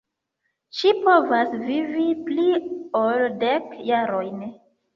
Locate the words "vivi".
1.67-2.07